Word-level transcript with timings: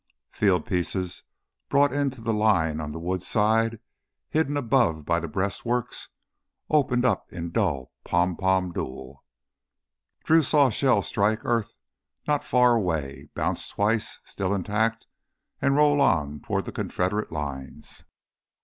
Fieldpieces 0.31 1.21
brought 1.69 1.93
into 1.93 2.21
line 2.23 2.79
on 2.79 2.91
the 2.91 2.97
woods 2.97 3.27
side, 3.27 3.79
hidden 4.29 4.57
above 4.57 5.05
by 5.05 5.19
the 5.19 5.27
breastworks, 5.27 6.09
opened 6.71 7.05
up 7.05 7.31
in 7.31 7.45
a 7.45 7.49
dull 7.49 7.91
pom 8.03 8.35
pom 8.35 8.71
duel. 8.71 9.23
Drew 10.23 10.41
saw 10.41 10.69
a 10.69 10.71
shell 10.71 11.03
strike 11.03 11.41
earth 11.45 11.75
not 12.27 12.43
far 12.43 12.73
away, 12.73 13.29
bounce 13.35 13.67
twice, 13.67 14.17
still 14.25 14.55
intact, 14.55 15.05
and 15.61 15.75
roll 15.75 16.01
on 16.01 16.39
toward 16.39 16.65
the 16.65 16.71
Confederate 16.71 17.31
lines. 17.31 18.03